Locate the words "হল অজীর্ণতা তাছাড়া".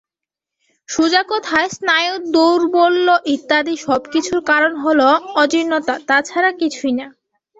4.75-6.51